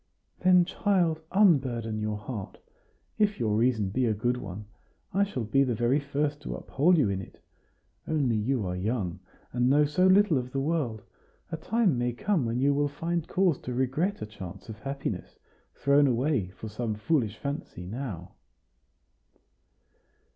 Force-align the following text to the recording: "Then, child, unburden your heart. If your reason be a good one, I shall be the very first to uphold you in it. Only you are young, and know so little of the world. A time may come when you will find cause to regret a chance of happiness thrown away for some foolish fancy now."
"Then, 0.39 0.65
child, 0.65 1.21
unburden 1.31 1.99
your 2.01 2.17
heart. 2.17 2.57
If 3.19 3.39
your 3.39 3.55
reason 3.55 3.89
be 3.91 4.07
a 4.07 4.15
good 4.15 4.35
one, 4.37 4.65
I 5.13 5.23
shall 5.23 5.43
be 5.43 5.63
the 5.63 5.75
very 5.75 5.99
first 5.99 6.41
to 6.41 6.55
uphold 6.55 6.97
you 6.97 7.07
in 7.07 7.21
it. 7.21 7.39
Only 8.07 8.35
you 8.35 8.65
are 8.65 8.75
young, 8.75 9.19
and 9.53 9.69
know 9.69 9.85
so 9.85 10.07
little 10.07 10.39
of 10.39 10.53
the 10.53 10.59
world. 10.59 11.03
A 11.51 11.57
time 11.57 11.99
may 11.99 12.13
come 12.13 12.45
when 12.47 12.59
you 12.59 12.73
will 12.73 12.87
find 12.87 13.27
cause 13.27 13.59
to 13.59 13.75
regret 13.75 14.23
a 14.23 14.25
chance 14.25 14.69
of 14.69 14.79
happiness 14.79 15.37
thrown 15.75 16.07
away 16.07 16.49
for 16.49 16.67
some 16.67 16.95
foolish 16.95 17.37
fancy 17.37 17.85
now." 17.85 18.33